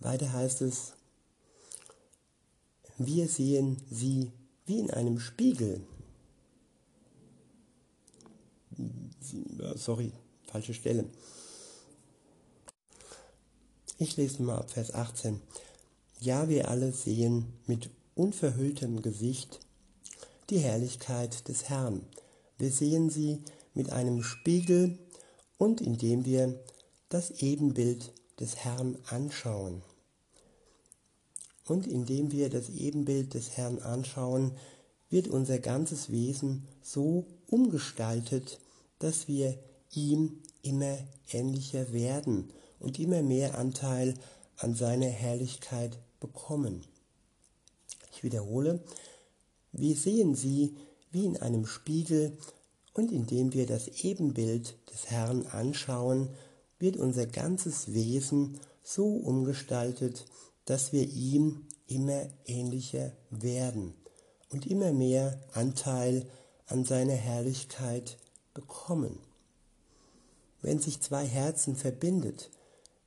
Weiter 0.00 0.32
heißt 0.32 0.62
es, 0.62 0.94
wir 2.98 3.28
sehen 3.28 3.80
sie 3.90 4.32
wie 4.66 4.78
in 4.78 4.90
einem 4.90 5.18
Spiegel. 5.18 5.86
Sorry, 9.76 10.12
falsche 10.46 10.74
Stelle. 10.74 11.08
Ich 13.98 14.16
lese 14.16 14.42
mal 14.42 14.58
ab 14.58 14.70
Vers 14.70 14.92
18. 14.92 15.40
Ja, 16.24 16.48
wir 16.48 16.68
alle 16.68 16.92
sehen 16.92 17.52
mit 17.66 17.90
unverhülltem 18.14 19.02
Gesicht 19.02 19.58
die 20.50 20.60
Herrlichkeit 20.60 21.48
des 21.48 21.68
Herrn. 21.68 22.02
Wir 22.58 22.70
sehen 22.70 23.10
sie 23.10 23.42
mit 23.74 23.90
einem 23.90 24.22
Spiegel 24.22 25.00
und 25.58 25.80
indem 25.80 26.24
wir 26.24 26.62
das 27.08 27.32
Ebenbild 27.42 28.12
des 28.38 28.54
Herrn 28.54 28.98
anschauen. 29.08 29.82
Und 31.66 31.88
indem 31.88 32.30
wir 32.30 32.50
das 32.50 32.68
Ebenbild 32.68 33.34
des 33.34 33.56
Herrn 33.56 33.80
anschauen, 33.80 34.52
wird 35.10 35.26
unser 35.26 35.58
ganzes 35.58 36.12
Wesen 36.12 36.68
so 36.82 37.26
umgestaltet, 37.48 38.60
dass 39.00 39.26
wir 39.26 39.58
ihm 39.90 40.38
immer 40.62 40.98
ähnlicher 41.32 41.92
werden 41.92 42.52
und 42.78 43.00
immer 43.00 43.22
mehr 43.22 43.58
Anteil 43.58 44.14
an 44.56 44.76
seiner 44.76 45.08
Herrlichkeit 45.08 45.98
bekommen. 46.22 46.86
Ich 48.12 48.22
wiederhole, 48.22 48.80
wir 49.72 49.96
sehen 49.96 50.34
sie 50.34 50.76
wie 51.10 51.26
in 51.26 51.36
einem 51.36 51.66
Spiegel 51.66 52.38
und 52.94 53.10
indem 53.10 53.52
wir 53.52 53.66
das 53.66 53.88
Ebenbild 54.04 54.76
des 54.90 55.10
Herrn 55.10 55.46
anschauen, 55.46 56.30
wird 56.78 56.96
unser 56.96 57.26
ganzes 57.26 57.92
Wesen 57.92 58.58
so 58.82 59.06
umgestaltet, 59.16 60.26
dass 60.64 60.92
wir 60.92 61.08
ihm 61.08 61.66
immer 61.86 62.28
ähnlicher 62.46 63.12
werden 63.30 63.94
und 64.50 64.66
immer 64.66 64.92
mehr 64.92 65.40
Anteil 65.52 66.26
an 66.66 66.84
seiner 66.84 67.14
Herrlichkeit 67.14 68.18
bekommen. 68.54 69.18
Wenn 70.60 70.78
sich 70.78 71.00
zwei 71.00 71.26
Herzen 71.26 71.74
verbindet, 71.74 72.50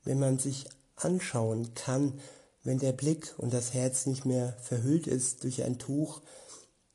wenn 0.04 0.18
man 0.18 0.38
sich 0.38 0.66
anschauen 0.96 1.74
kann, 1.74 2.20
wenn 2.66 2.78
der 2.80 2.92
Blick 2.92 3.32
und 3.38 3.54
das 3.54 3.74
Herz 3.74 4.06
nicht 4.06 4.26
mehr 4.26 4.52
verhüllt 4.60 5.06
ist 5.06 5.44
durch 5.44 5.62
ein 5.62 5.78
Tuch, 5.78 6.20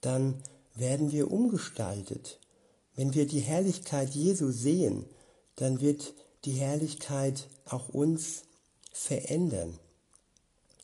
dann 0.01 0.43
werden 0.75 1.11
wir 1.13 1.31
umgestaltet. 1.31 2.39
Wenn 2.95 3.13
wir 3.13 3.25
die 3.25 3.39
Herrlichkeit 3.39 4.09
Jesu 4.09 4.51
sehen, 4.51 5.05
dann 5.55 5.79
wird 5.79 6.13
die 6.43 6.51
Herrlichkeit 6.51 7.47
auch 7.65 7.87
uns 7.87 8.43
verändern. 8.91 9.79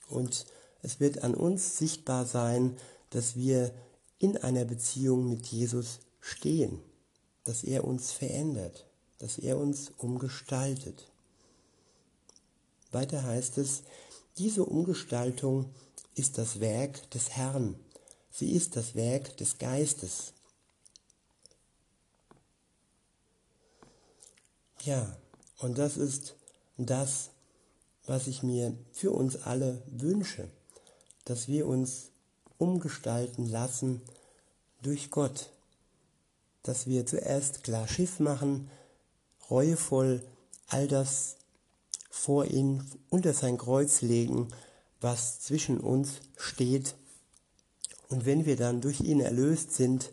Und 0.08 0.46
es 0.82 1.02
wird 1.02 1.22
an 1.22 1.36
uns 1.36 1.78
sichtbar 1.78 2.26
sein, 2.26 2.78
dass 3.10 3.36
wir 3.36 3.72
in 4.20 4.38
einer 4.38 4.64
Beziehung 4.64 5.30
mit 5.30 5.48
Jesus 5.48 6.00
stehen, 6.22 6.80
dass 7.44 7.66
er 7.66 7.84
uns 7.84 8.14
verändert, 8.14 8.86
dass 9.20 9.38
er 9.38 9.58
uns 9.58 9.92
umgestaltet. 9.98 11.12
Weiter 12.92 13.24
heißt 13.24 13.58
es, 13.58 13.84
diese 14.38 14.64
Umgestaltung 14.64 15.74
ist 16.16 16.38
das 16.38 16.60
Werk 16.60 17.10
des 17.12 17.32
Herrn, 17.32 17.76
sie 18.32 18.52
ist 18.52 18.76
das 18.76 18.96
Werk 18.96 19.38
des 19.38 19.58
Geistes. 19.58 20.34
Ja, 24.84 25.18
und 25.60 25.78
das 25.78 25.98
ist 25.98 26.36
das, 26.78 27.32
was 28.06 28.28
ich 28.28 28.44
mir 28.44 28.78
für 28.92 29.12
uns 29.12 29.36
alle 29.36 29.82
wünsche, 29.88 30.50
dass 31.26 31.48
wir 31.48 31.68
uns 31.68 32.12
umgestalten 32.58 33.48
lassen 33.48 34.02
durch 34.82 35.12
Gott, 35.12 35.52
dass 36.64 36.88
wir 36.88 37.06
zuerst 37.06 37.64
klar 37.64 37.88
Schiff 37.88 38.20
machen, 38.20 38.70
reuevoll 39.50 40.24
all 40.68 40.88
das 40.88 41.37
vor 42.18 42.46
ihn 42.46 42.84
unter 43.10 43.34
sein 43.34 43.58
Kreuz 43.58 44.02
legen, 44.02 44.48
was 45.00 45.40
zwischen 45.40 45.80
uns 45.80 46.20
steht. 46.36 46.96
Und 48.10 48.26
wenn 48.26 48.46
wir 48.46 48.58
dann 48.58 48.82
durch 48.82 49.02
ihn 49.02 49.20
erlöst 49.20 49.74
sind, 49.74 50.12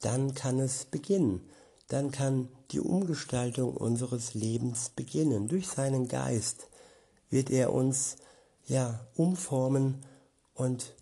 dann 0.00 0.34
kann 0.34 0.58
es 0.58 0.84
beginnen. 0.86 1.40
Dann 1.88 2.10
kann 2.10 2.48
die 2.70 2.80
Umgestaltung 2.80 3.76
unseres 3.76 4.34
Lebens 4.34 4.88
beginnen. 4.88 5.48
Durch 5.48 5.68
seinen 5.68 6.08
Geist 6.08 6.68
wird 7.28 7.50
er 7.50 7.72
uns 7.72 8.16
ja 8.66 9.06
umformen 9.14 10.04
und 10.54 10.94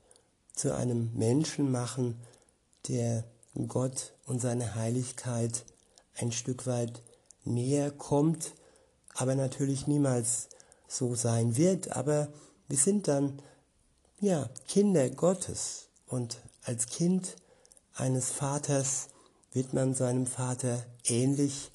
zu 0.54 0.74
einem 0.74 1.12
Menschen 1.14 1.70
machen, 1.70 2.20
der 2.88 3.24
Gott 3.68 4.14
und 4.26 4.40
seine 4.40 4.74
Heiligkeit 4.74 5.64
ein 6.14 6.32
Stück 6.32 6.66
weit 6.66 7.02
näher 7.44 7.90
kommt, 7.90 8.54
aber 9.20 9.34
natürlich 9.34 9.86
niemals 9.86 10.48
so 10.88 11.14
sein 11.14 11.56
wird. 11.56 11.94
Aber 11.96 12.28
wir 12.68 12.78
sind 12.78 13.06
dann 13.06 13.42
ja 14.18 14.48
Kinder 14.66 15.10
Gottes 15.10 15.88
und 16.06 16.38
als 16.64 16.86
Kind 16.86 17.36
eines 17.94 18.30
Vaters 18.30 19.08
wird 19.52 19.74
man 19.74 19.94
seinem 19.94 20.26
Vater 20.26 20.84
ähnlich 21.04 21.70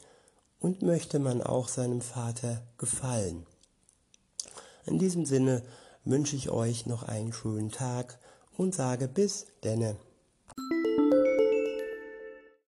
und 0.60 0.82
möchte 0.82 1.20
man 1.20 1.44
auch 1.44 1.68
seinem 1.68 2.02
Vater 2.02 2.64
gefallen. 2.78 3.46
In 4.86 4.98
diesem 4.98 5.26
Sinne 5.26 5.62
wünsche 6.04 6.36
ich 6.36 6.50
euch 6.50 6.86
noch 6.86 7.04
einen 7.04 7.34
schönen 7.34 7.72
Tag 7.72 8.18
und 8.58 8.74
sage 8.74 9.08
bis 9.08 9.46
denne. 9.64 9.98